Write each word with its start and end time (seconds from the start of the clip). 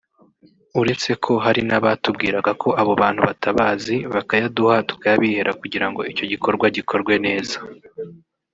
uretse 0.81 1.09
ko 1.23 1.33
hari 1.45 1.61
n’abatubwiraga 1.69 2.51
ko 2.61 2.69
abo 2.81 2.93
bantu 3.01 3.21
batabazi 3.27 3.95
bakayaduha 4.13 4.75
tukayabihera 4.89 5.51
kugira 5.61 5.85
ngo 5.89 6.01
icyo 6.11 6.25
gikorwa 6.31 6.65
gikorwe 6.77 7.13
neza” 7.25 7.57